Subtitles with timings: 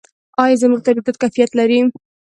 [0.43, 1.79] آیا زموږ تولیدات کیفیت لري؟